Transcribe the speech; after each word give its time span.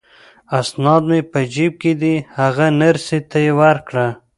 اسناد 0.59 1.03
مې 1.09 1.19
په 1.31 1.39
جیب 1.53 1.73
کې 1.81 1.93
دي، 2.01 2.15
هغه 2.37 2.65
نرسې 2.79 3.19
ته 3.29 3.39
ورکړه. 3.59 4.07